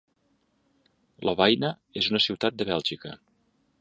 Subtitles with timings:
[1.29, 1.71] Lovaina
[2.03, 3.15] és una ciutat de Bèlgica.